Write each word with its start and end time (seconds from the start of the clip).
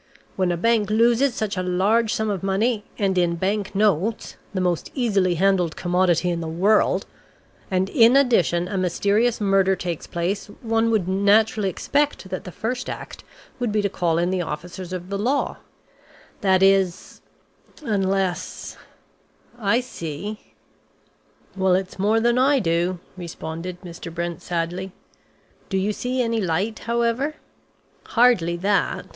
When 0.35 0.51
a 0.51 0.57
bank 0.57 0.89
loses 0.89 1.35
such 1.35 1.57
a 1.57 1.61
large 1.61 2.11
sum 2.11 2.31
of 2.31 2.41
money, 2.41 2.83
and 2.97 3.15
in 3.19 3.35
banknotes 3.35 4.35
the 4.51 4.59
most 4.59 4.89
easily 4.95 5.35
handled 5.35 5.75
commodity 5.75 6.31
in 6.31 6.41
the 6.41 6.47
world 6.47 7.05
and 7.69 7.87
in 7.87 8.17
addition 8.17 8.67
a 8.67 8.79
mysterious 8.79 9.39
murder 9.39 9.75
takes 9.75 10.07
place, 10.07 10.47
one 10.63 10.89
would 10.89 11.07
naturally 11.07 11.69
expect 11.69 12.29
that 12.31 12.45
the 12.45 12.51
first 12.51 12.89
act 12.89 13.23
would 13.59 13.71
be 13.71 13.83
to 13.83 13.89
call 13.89 14.17
in 14.17 14.31
the 14.31 14.41
officers 14.41 14.91
of 14.91 15.09
the 15.11 15.19
law, 15.19 15.57
that 16.41 16.63
is 16.63 17.21
unless 17.83 18.77
I 19.59 19.81
see" 19.81 20.55
"Well, 21.55 21.75
it's 21.75 21.99
more 21.99 22.19
than 22.19 22.39
I 22.39 22.57
do!" 22.57 22.97
responded 23.15 23.79
Mr. 23.81 24.11
Brent 24.11 24.41
sadly. 24.41 24.93
"Do 25.69 25.77
you 25.77 25.93
see 25.93 26.23
any 26.23 26.41
light, 26.41 26.79
however?" 26.89 27.35
"Hardly 28.03 28.57
that. 28.57 29.05